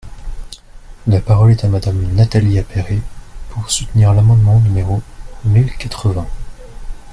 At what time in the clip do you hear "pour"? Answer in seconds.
3.51-3.69